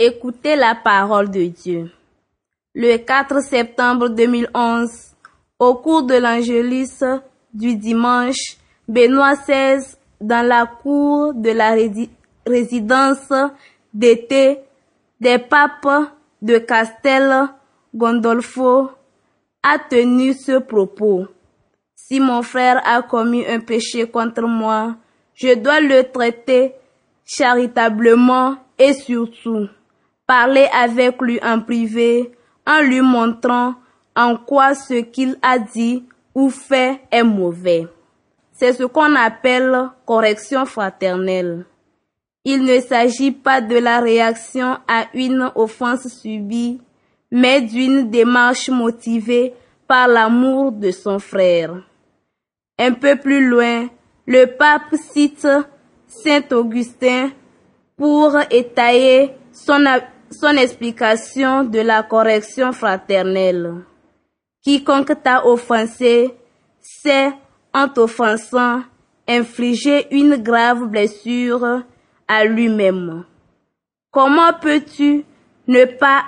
Écoutez 0.00 0.56
la 0.56 0.74
parole 0.74 1.30
de 1.30 1.44
Dieu. 1.44 1.92
Le 2.74 2.96
4 2.96 3.40
septembre 3.44 4.08
2011, 4.08 4.90
au 5.60 5.76
cours 5.76 6.02
de 6.02 6.16
l'angélus 6.16 7.04
du 7.52 7.76
dimanche, 7.76 8.56
Benoît 8.88 9.36
XVI, 9.36 9.94
dans 10.20 10.44
la 10.44 10.66
cour 10.66 11.32
de 11.34 11.50
la 11.50 11.76
résidence 12.44 13.32
d'été 13.92 14.58
des 15.20 15.38
papes 15.38 16.10
de 16.42 16.58
Castel 16.58 17.50
Gondolfo, 17.94 18.90
a 19.62 19.78
tenu 19.78 20.34
ce 20.34 20.58
propos. 20.58 21.28
Si 21.94 22.18
mon 22.18 22.42
frère 22.42 22.82
a 22.84 23.00
commis 23.02 23.46
un 23.46 23.60
péché 23.60 24.10
contre 24.10 24.42
moi, 24.42 24.96
je 25.34 25.54
dois 25.54 25.80
le 25.80 26.02
traiter 26.10 26.72
charitablement 27.24 28.56
et 28.76 28.92
surtout 28.92 29.68
parler 30.26 30.66
avec 30.72 31.20
lui 31.20 31.38
en 31.42 31.60
privé 31.60 32.32
en 32.66 32.80
lui 32.80 33.00
montrant 33.00 33.74
en 34.16 34.36
quoi 34.36 34.74
ce 34.74 34.94
qu'il 34.94 35.38
a 35.42 35.58
dit 35.58 36.04
ou 36.34 36.50
fait 36.50 37.00
est 37.10 37.22
mauvais. 37.22 37.86
C'est 38.52 38.72
ce 38.72 38.84
qu'on 38.84 39.14
appelle 39.16 39.90
correction 40.06 40.64
fraternelle. 40.64 41.66
Il 42.44 42.64
ne 42.64 42.80
s'agit 42.80 43.32
pas 43.32 43.60
de 43.60 43.76
la 43.76 44.00
réaction 44.00 44.78
à 44.86 45.06
une 45.14 45.50
offense 45.54 46.06
subie, 46.08 46.80
mais 47.30 47.62
d'une 47.62 48.10
démarche 48.10 48.68
motivée 48.68 49.54
par 49.88 50.08
l'amour 50.08 50.72
de 50.72 50.90
son 50.90 51.18
frère. 51.18 51.74
Un 52.78 52.92
peu 52.92 53.16
plus 53.16 53.48
loin, 53.48 53.88
le 54.26 54.46
pape 54.46 54.94
cite 55.12 55.48
Saint 56.06 56.42
Augustin 56.52 57.30
pour 57.96 58.36
étayer 58.50 59.32
son, 59.52 59.84
son 60.38 60.56
explication 60.56 61.64
de 61.64 61.80
la 61.80 62.02
correction 62.02 62.72
fraternelle. 62.72 63.84
Quiconque 64.62 65.22
t'a 65.22 65.46
offensé, 65.46 66.34
c'est 66.80 67.32
en 67.72 67.88
t'offensant 67.88 68.82
infliger 69.26 70.06
une 70.10 70.36
grave 70.36 70.86
blessure 70.86 71.82
à 72.28 72.44
lui-même. 72.44 73.24
Comment 74.10 74.52
peux-tu 74.60 75.24
ne 75.66 75.84
pas 75.84 76.24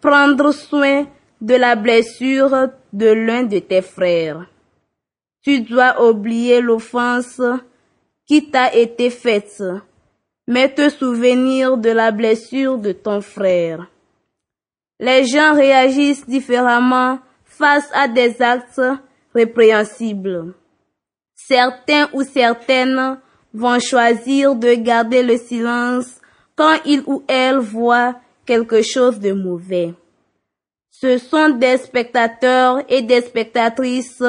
prendre 0.00 0.52
soin 0.52 1.06
de 1.40 1.54
la 1.54 1.76
blessure 1.76 2.68
de 2.92 3.06
l'un 3.06 3.42
de 3.42 3.58
tes 3.58 3.82
frères? 3.82 4.46
tu 5.46 5.60
dois 5.60 6.04
oublier 6.04 6.60
l'offense 6.60 7.40
qui 8.26 8.50
t'a 8.50 8.74
été 8.74 9.10
faite, 9.10 9.62
mais 10.46 10.72
te 10.72 10.88
souvenir 10.88 11.76
de 11.76 11.90
la 11.90 12.10
blessure 12.10 12.78
de 12.78 12.92
ton 12.92 13.20
frère. 13.20 13.88
Les 14.98 15.26
gens 15.26 15.54
réagissent 15.54 16.26
différemment 16.26 17.18
face 17.44 17.88
à 17.92 18.08
des 18.08 18.40
actes 18.40 18.80
répréhensibles. 19.34 20.54
Certains 21.34 22.08
ou 22.12 22.22
certaines 22.22 23.18
vont 23.52 23.78
choisir 23.80 24.54
de 24.54 24.74
garder 24.74 25.22
le 25.22 25.36
silence 25.36 26.20
quand 26.54 26.76
ils 26.84 27.02
ou 27.06 27.22
elles 27.28 27.58
voient 27.58 28.16
quelque 28.46 28.82
chose 28.82 29.18
de 29.18 29.32
mauvais. 29.32 29.94
Ce 30.90 31.18
sont 31.18 31.50
des 31.50 31.76
spectateurs 31.76 32.82
et 32.88 33.02
des 33.02 33.20
spectatrices 33.20 34.22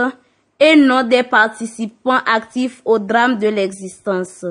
et 0.59 0.75
non 0.75 1.03
des 1.03 1.23
participants 1.23 2.19
actifs 2.25 2.81
au 2.83 2.99
drame 2.99 3.37
de 3.37 3.47
l'existence. 3.47 4.43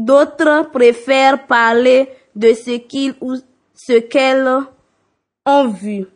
D'autres 0.00 0.70
préfèrent 0.70 1.46
parler 1.46 2.08
de 2.34 2.54
ce 2.54 2.78
qu'ils 2.78 3.14
ou 3.20 3.36
ce 3.74 3.98
qu'elles 3.98 4.48
ont 5.44 5.68
vu, 5.68 6.06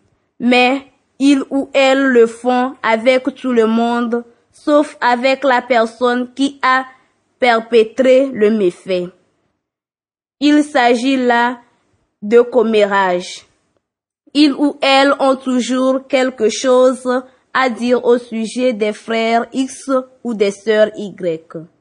mais 0.40 0.86
ils 1.18 1.42
ou 1.50 1.68
elles 1.74 2.02
le 2.02 2.26
font 2.26 2.76
avec 2.82 3.34
tout 3.34 3.52
le 3.52 3.66
monde, 3.66 4.24
sauf 4.52 4.96
avec 5.02 5.44
la 5.44 5.60
personne 5.60 6.32
qui 6.32 6.58
a 6.62 6.86
perpétré 7.38 8.30
le 8.32 8.50
méfait. 8.52 9.08
Il 10.40 10.64
s'agit 10.64 11.18
là 11.18 11.60
de 12.22 12.40
commérage. 12.40 13.44
Ils 14.32 14.54
ou 14.54 14.78
elles 14.80 15.12
ont 15.20 15.36
toujours 15.36 16.06
quelque 16.08 16.48
chose 16.48 17.06
à 17.52 17.68
dire 17.68 18.02
au 18.02 18.16
sujet 18.16 18.72
des 18.72 18.94
frères 18.94 19.46
X 19.52 19.90
ou 20.22 20.32
des 20.32 20.52
sœurs 20.52 20.90
Y. 20.96 21.73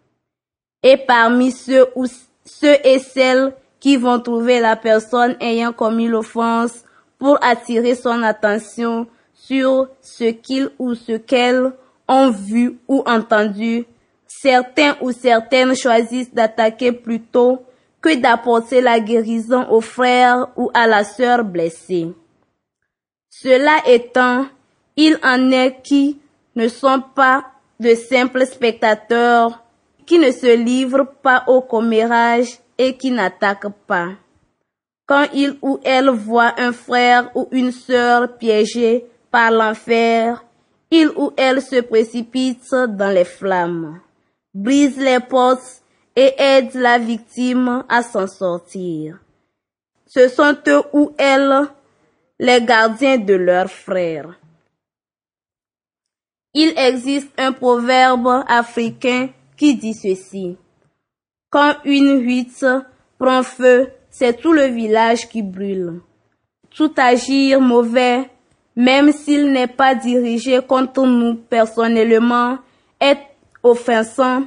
Et 0.84 0.98
parmi 0.98 1.52
ceux, 1.52 1.88
ou, 1.96 2.06
ceux 2.46 2.76
et 2.86 3.00
celles 3.00 3.54
qui 3.80 3.98
vont 3.98 4.20
trouver 4.20 4.60
la 4.60 4.76
personne 4.76 5.36
ayant 5.40 5.74
commis 5.74 6.08
l'offense 6.08 6.84
pour 7.18 7.38
attirer 7.42 7.96
son 7.96 8.22
attention 8.22 9.08
sur 9.34 9.88
ce 10.02 10.26
qu'ils 10.26 10.70
ou 10.78 10.94
ce 10.94 11.14
qu'elles 11.14 11.72
ont 12.08 12.30
vu 12.30 12.80
ou 12.88 13.04
entendu, 13.06 13.86
certains 14.28 14.98
ou 15.02 15.12
certaines 15.12 15.76
choisissent 15.76 16.34
d'attaquer 16.34 16.92
plutôt 16.92 17.64
que 18.02 18.16
d'apporter 18.16 18.82
la 18.82 19.00
guérison 19.00 19.66
au 19.70 19.80
frère 19.80 20.50
ou 20.58 20.70
à 20.74 20.88
la 20.88 21.04
sœur 21.06 21.46
blessée. 21.46 22.10
Cela 23.30 23.78
étant, 23.88 24.46
il 24.98 25.18
en 25.24 25.50
est 25.52 25.82
qui 25.82 26.20
ne 26.56 26.68
sont 26.68 27.02
pas 27.16 27.46
de 27.80 27.96
simples 27.96 28.46
spectateurs, 28.46 29.63
qui 30.06 30.20
ne 30.20 30.32
se 30.32 30.56
livrent 30.56 31.08
pas 31.22 31.44
au 31.48 31.62
commérage 31.62 32.60
et 32.78 32.96
qui 32.98 33.12
n'attaquent 33.12 33.74
pas. 33.88 34.10
Quand 35.06 35.28
il 35.34 35.58
ou 35.62 35.80
elle 35.84 36.10
voit 36.10 36.54
un 36.58 36.72
frère 36.72 37.30
ou 37.36 37.48
une 37.52 37.72
sœur 37.72 38.38
piégé 38.38 39.06
par 39.30 39.52
l'enfer, 39.52 40.44
il 40.92 41.10
ou 41.16 41.32
elle 41.38 41.62
se 41.62 41.82
précipite 41.82 42.70
dans 42.72 43.14
les 43.14 43.26
flammes, 43.26 44.00
brise 44.54 44.98
les 44.98 45.20
portes 45.20 45.82
et 46.16 46.34
aide 46.38 46.74
la 46.76 47.00
victime 47.00 47.84
à 47.90 48.04
s'en 48.04 48.28
sortir. 48.28 49.20
Ce 50.06 50.28
sont 50.28 50.56
eux 50.68 50.84
ou 50.94 51.14
elles 51.18 51.68
les 52.40 52.62
gardiens 52.62 53.18
de 53.18 53.34
leurs 53.34 53.72
frères. 53.72 54.40
Il 56.54 56.74
existe 56.78 57.32
un 57.38 57.52
proverbe 57.52 58.44
africain 58.48 59.30
qui 59.58 59.76
dit 59.76 59.94
ceci. 59.94 60.58
Quand 61.50 61.76
une 61.86 62.20
huître 62.20 62.86
prend 63.18 63.44
feu, 63.44 63.90
c'est 64.10 64.40
tout 64.40 64.54
le 64.54 64.66
village 64.66 65.30
qui 65.30 65.42
brûle. 65.42 66.02
Tout 66.70 66.94
agir 66.98 67.62
mauvais, 67.62 68.30
même 68.76 69.12
s'il 69.12 69.52
n'est 69.52 69.68
pas 69.68 69.96
dirigé 69.96 70.60
contre 70.68 71.06
nous 71.06 71.36
personnellement, 71.36 72.58
est 73.00 73.20
offensant 73.62 74.44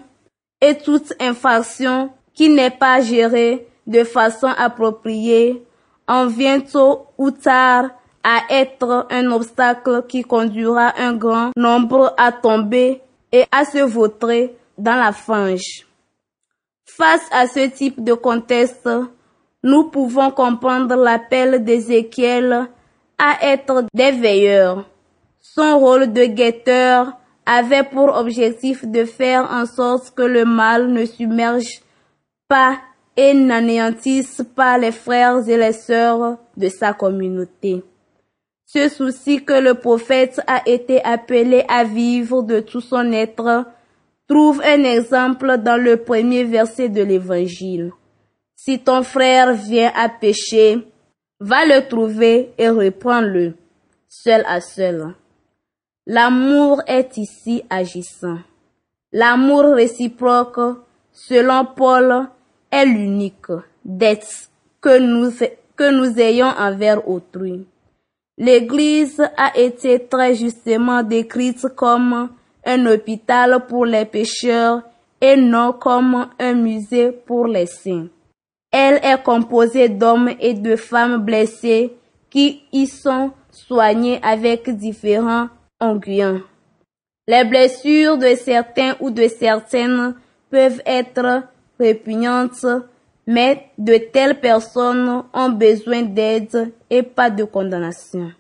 et 0.61 0.77
toute 0.77 1.13
infraction 1.21 2.11
qui 2.35 2.49
n'est 2.49 2.71
pas 2.71 3.01
gérée 3.01 3.67
de 3.87 4.05
façon 4.05 4.49
appropriée 4.49 5.63
en 6.09 6.27
vient 6.27 6.61
tôt 6.61 7.07
ou 7.19 7.31
tard 7.31 7.91
à 8.23 8.41
être 8.51 9.07
un 9.11 9.31
obstacle 9.31 10.05
qui 10.09 10.23
conduira 10.23 10.93
un 10.99 11.15
grand 11.15 11.51
nombre 11.57 12.15
à 12.19 12.33
tomber 12.33 13.01
et 13.33 13.45
à 13.53 13.65
se 13.65 13.79
vautrer 13.79 14.57
dans 14.79 14.97
la 14.97 15.13
fange. 15.13 15.87
Face 16.85 17.27
à 17.31 17.47
ce 17.47 17.69
type 17.69 18.03
de 18.03 18.15
contexte, 18.15 18.89
nous 19.63 19.91
pouvons 19.91 20.31
comprendre 20.31 20.95
l'appel 20.95 21.65
d'Ézéchiel 21.65 22.69
à 23.19 23.39
être 23.43 23.85
des 23.93 24.13
veilleurs. 24.13 24.89
Son 25.41 25.79
rôle 25.79 26.13
de 26.13 26.25
guetteur 26.25 27.13
avait 27.45 27.85
pour 27.85 28.15
objectif 28.17 28.85
de 28.85 29.05
faire 29.05 29.51
en 29.51 29.67
sorte 29.67 30.15
que 30.15 30.23
le 30.23 30.45
mal 30.45 30.93
ne 30.93 31.05
submerge 31.05 31.81
pas 32.49 32.79
et 33.17 33.33
n'anéantisse 33.35 34.43
pas 34.55 34.77
les 34.79 34.93
frères 34.93 35.49
et 35.49 35.57
les 35.57 35.73
sœurs 35.73 36.39
de 36.57 36.69
sa 36.69 36.93
communauté. 36.93 37.83
Ce 38.67 38.89
souci 38.89 39.45
que 39.45 39.55
le 39.55 39.75
prophète 39.75 40.41
a 40.47 40.63
été 40.67 41.03
appelé 41.05 41.65
à 41.69 41.85
vivre 41.85 42.43
de 42.43 42.61
tout 42.61 42.81
son 42.81 43.13
être 43.13 43.65
trouve 44.29 44.61
un 44.63 44.85
exemple 44.85 45.59
dans 45.59 45.81
le 45.81 45.99
premier 45.99 46.45
verset 46.45 46.89
de 46.89 47.03
l'évangile. 47.03 47.93
Si 48.55 48.79
ton 48.81 49.03
frère 49.03 49.55
vient 49.55 49.93
à 49.95 50.09
pécher, 50.09 50.79
va 51.41 51.65
le 51.65 51.87
trouver 51.87 52.53
et 52.59 52.69
reprends-le, 52.69 53.55
seul 54.09 54.45
à 54.49 54.61
seul. 54.61 55.15
L'amour 56.07 56.83
est 56.87 57.17
ici 57.17 57.63
agissant. 57.69 58.39
L'amour 59.13 59.75
réciproque, 59.75 60.79
selon 61.13 61.67
Paul, 61.77 62.29
est 62.71 62.87
l'unique 62.87 63.53
dette 63.85 64.51
que 64.81 64.99
nous, 64.99 65.33
que 65.77 65.91
nous 65.91 66.19
ayons 66.19 66.47
envers 66.47 67.09
autrui. 67.09 67.67
L'Église 68.39 69.21
a 69.37 69.57
été 69.57 70.07
très 70.07 70.35
justement 70.35 71.03
décrite 71.03 71.67
comme 71.75 72.31
un 72.67 72.85
hôpital 72.87 73.65
pour 73.67 73.87
les 73.87 74.05
pécheurs 74.05 74.83
et 75.21 75.37
non 75.37 75.73
comme 75.73 76.29
un 76.39 76.55
musée 76.55 77.13
pour 77.13 77.47
les 77.47 77.67
saints. 77.67 78.09
Elle 78.71 79.01
est 79.03 79.23
composée 79.23 79.89
d'hommes 79.89 80.31
et 80.41 80.53
de 80.53 80.77
femmes 80.77 81.25
blessés 81.25 81.95
qui 82.29 82.65
y 82.73 82.87
sont 82.87 83.31
soignés 83.51 84.21
avec 84.23 84.69
différents 84.69 85.49
onguents. 85.81 86.41
Les 87.29 87.45
blessures 87.45 88.19
de 88.19 88.35
certains 88.35 88.95
ou 89.01 89.11
de 89.11 89.27
certaines 89.29 90.15
peuvent 90.51 90.83
être 90.85 91.45
répugnantes, 91.79 92.67
mais 93.27 93.67
de 93.79 93.97
telles 93.97 94.41
personnes 94.41 95.25
ont 95.33 95.49
besoin 95.51 96.03
d'aide 96.03 96.73
et 96.91 97.03
pas 97.03 97.31
de 97.31 97.45
condamnation. 97.45 98.31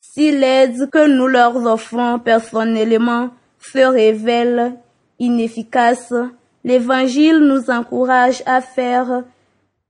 Si 0.00 0.30
l'aide 0.30 0.90
que 0.90 1.06
nous 1.08 1.26
leur 1.26 1.56
offrons 1.56 2.18
personnellement 2.18 3.30
se 3.62 3.78
révèle 3.78 4.76
inefficace, 5.18 6.12
l'Évangile 6.64 7.38
nous 7.38 7.70
encourage 7.70 8.42
à 8.46 8.60
faire 8.60 9.24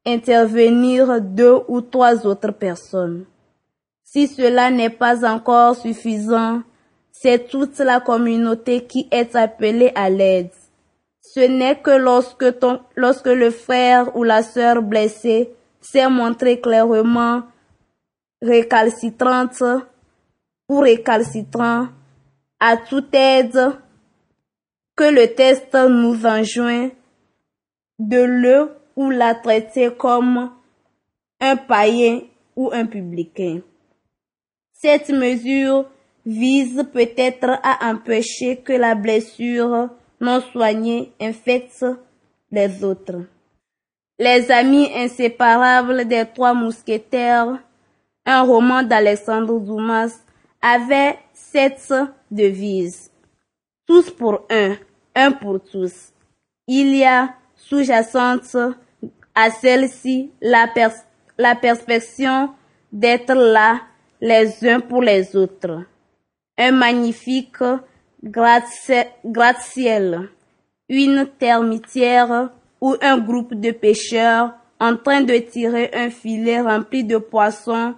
intervenir 0.07 1.21
deux 1.21 1.59
ou 1.69 1.81
trois 1.81 2.27
autres 2.27 2.53
personnes. 2.53 3.25
Si 4.05 4.29
cela 4.29 4.71
n'est 4.71 4.91
pas 4.91 5.25
encore 5.27 5.77
suffisant, 5.77 6.63
c'est 7.13 7.49
toute 7.49 7.79
la 7.79 8.01
communauté 8.01 8.85
qui 8.85 9.09
est 9.11 9.35
appelée 9.37 9.93
à 9.95 10.11
l'aide. 10.11 10.51
Ce 11.21 11.41
n'est 11.41 11.81
que 11.81 11.93
lorsque, 11.93 12.45
lorsque 12.97 13.27
le 13.27 13.51
frère 13.51 14.15
ou 14.17 14.25
la 14.25 14.43
sœur 14.43 14.83
blessée 14.83 15.55
s'est 15.81 16.09
montré 16.09 16.61
clairement 16.61 17.43
récalcitrante 18.43 19.63
ou 20.69 20.81
récalcitrant 20.81 21.87
à 22.65 22.77
toute 22.77 23.13
aide 23.13 23.73
que 24.95 25.03
le 25.03 25.35
test 25.35 25.75
nous 25.75 26.25
enjoint 26.25 26.91
de 27.99 28.23
le 28.23 28.71
ou 28.95 29.11
la 29.11 29.35
traiter 29.35 29.91
comme 29.91 30.53
un 31.41 31.57
païen 31.57 32.21
ou 32.55 32.71
un 32.73 32.87
publicain. 32.87 33.63
Cette 34.73 35.09
mesure 35.11 35.87
vise 36.25 36.85
peut-être 36.93 37.59
à 37.65 37.91
empêcher 37.91 38.59
que 38.59 38.73
la 38.73 38.95
blessure 38.95 39.89
non 40.21 40.41
soignée 40.53 41.13
infecte 41.21 41.85
les 42.53 42.85
autres. 42.85 43.25
Les 44.21 44.53
amis 44.53 44.89
inséparables 44.95 46.05
des 46.05 46.27
trois 46.33 46.55
mousquetaires, 46.55 47.59
un 48.25 48.43
roman 48.43 48.85
d'Alexandre 48.85 49.59
Dumas, 49.59 50.23
avait 50.63 51.19
cette 51.33 51.93
devise. 52.31 53.11
Tous 53.87 54.11
pour 54.11 54.47
un, 54.49 54.77
un 55.15 55.33
pour 55.33 55.61
tous. 55.61 56.13
Il 56.67 56.97
y 56.97 57.05
a 57.05 57.35
sous-jacente 57.57 58.57
à 59.35 59.51
celle-ci 59.51 60.31
la, 60.41 60.69
perspective 61.57 62.49
d'être 62.93 63.35
là 63.35 63.81
les 64.21 64.65
uns 64.69 64.81
pour 64.81 65.03
les 65.03 65.35
autres. 65.35 65.85
Un 66.57 66.73
magnifique 66.73 67.65
gratte-ciel, 68.23 69.01
une 70.89 71.27
termitière 71.39 72.51
ou 72.81 72.95
un 73.01 73.19
groupe 73.19 73.55
de 73.55 73.73
pêcheurs 73.73 74.55
en 74.79 74.97
train 74.97 75.23
de 75.23 75.37
tirer 75.39 75.91
un 75.95 76.11
filet 76.11 76.61
rempli 76.61 77.05
de 77.05 77.17
poissons 77.19 77.95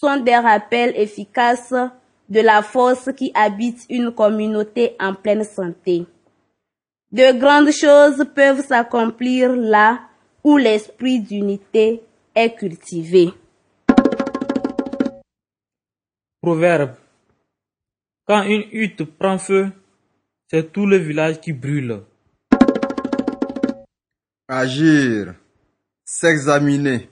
sont 0.00 0.18
des 0.18 0.36
rappels 0.36 0.92
efficaces 0.96 1.74
de 2.28 2.40
la 2.40 2.62
force 2.62 3.10
qui 3.16 3.32
habite 3.34 3.84
une 3.90 4.12
communauté 4.12 4.94
en 5.00 5.14
pleine 5.14 5.42
santé. 5.42 6.06
De 7.10 7.36
grandes 7.36 7.72
choses 7.72 8.24
peuvent 8.32 8.64
s'accomplir 8.64 9.56
là 9.56 10.00
où 10.44 10.56
l'esprit 10.56 11.20
d'unité 11.20 12.02
est 12.34 12.54
cultivé. 12.54 13.30
Proverbe. 16.40 16.94
Quand 18.24 18.42
une 18.42 18.66
hutte 18.70 19.04
prend 19.04 19.38
feu, 19.38 19.72
c'est 20.48 20.72
tout 20.72 20.86
le 20.86 20.98
village 20.98 21.40
qui 21.40 21.52
brûle. 21.52 22.02
Agir, 24.46 25.34
s'examiner. 26.04 27.08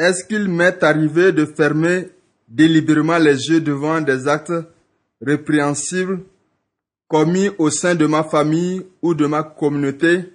Est-ce 0.00 0.24
qu'il 0.24 0.48
m'est 0.48 0.82
arrivé 0.82 1.30
de 1.30 1.44
fermer 1.44 2.08
délibérément 2.48 3.18
les 3.18 3.50
yeux 3.50 3.60
devant 3.60 4.00
des 4.00 4.26
actes 4.28 4.54
répréhensibles 5.20 6.20
commis 7.06 7.50
au 7.58 7.68
sein 7.68 7.94
de 7.94 8.06
ma 8.06 8.24
famille 8.24 8.86
ou 9.02 9.12
de 9.12 9.26
ma 9.26 9.42
communauté? 9.42 10.32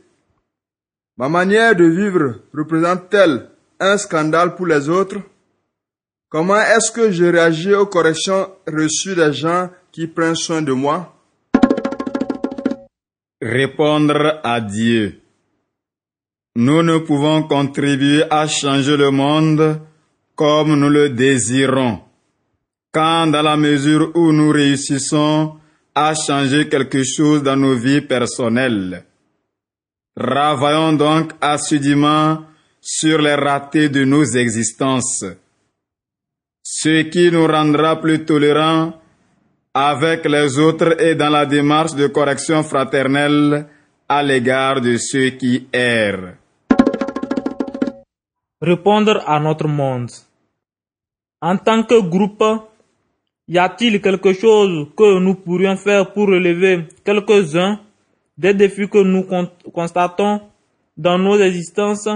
Ma 1.18 1.30
manière 1.30 1.76
de 1.76 1.86
vivre 1.86 2.42
représente-t-elle 2.54 3.50
un 3.80 3.98
scandale 3.98 4.54
pour 4.54 4.68
les 4.68 4.88
autres? 4.88 5.18
Comment 6.30 6.62
est-ce 6.62 6.92
que 6.92 7.10
je 7.10 7.26
réagis 7.26 7.74
aux 7.74 7.88
corrections 7.88 8.48
reçues 8.68 9.16
des 9.16 9.34
gens 9.34 9.72
qui 9.92 10.06
prennent 10.06 10.36
soin 10.36 10.62
de 10.62 10.74
moi? 10.74 11.12
Répondre 13.42 14.42
à 14.44 14.62
Dieu. 14.62 15.25
Nous 16.56 16.84
ne 16.84 17.00
pouvons 17.00 17.44
contribuer 17.44 18.24
à 18.30 18.48
changer 18.48 18.96
le 18.98 19.12
monde 19.12 19.82
comme 20.36 20.80
nous 20.80 20.90
le 20.90 21.10
désirons. 21.10 22.00
Quand 22.92 23.28
dans 23.28 23.42
la 23.42 23.58
mesure 23.58 24.12
où 24.16 24.32
nous 24.32 24.52
réussissons 24.52 25.56
à 25.94 26.14
changer 26.16 26.70
quelque 26.70 27.04
chose 27.04 27.44
dans 27.44 27.58
nos 27.58 27.76
vies 27.76 28.02
personnelles, 28.02 29.04
Travaillons 30.18 30.94
donc 30.94 31.34
assidûment 31.42 32.46
sur 32.80 33.22
les 33.22 33.36
ratés 33.36 33.90
de 33.90 34.06
nos 34.06 34.24
existences, 34.24 35.26
ce 36.64 37.02
qui 37.10 37.30
nous 37.32 37.46
rendra 37.46 38.00
plus 38.00 38.24
tolérants 38.24 38.94
avec 39.74 40.24
les 40.24 40.58
autres 40.58 41.02
et 41.02 41.16
dans 41.16 41.30
la 41.30 41.46
démarche 41.46 41.96
de 41.96 42.08
correction 42.08 42.64
fraternelle 42.64 43.68
à 44.08 44.24
l'égard 44.24 44.80
de 44.80 44.96
ceux 44.96 45.32
qui 45.32 45.68
errent. 45.74 46.36
Répondre 48.62 49.22
à 49.28 49.40
notre 49.40 49.68
monde. 49.68 50.10
En 51.42 51.58
tant 51.58 51.84
que 51.84 52.00
groupe, 52.02 52.44
y 53.48 53.58
a-t-il 53.58 54.02
quelque 54.02 54.32
chose 54.34 54.88
que 54.96 55.20
nous 55.20 55.36
pourrions 55.36 55.76
faire 55.76 56.14
pour 56.14 56.30
relever 56.30 56.86
quelques-uns 57.04 57.80
des 58.38 58.54
défis 58.54 58.88
que 58.88 59.04
nous 59.04 59.26
constatons 59.74 60.40
dans 60.98 61.18
nos 61.18 61.38
existences 61.38 62.08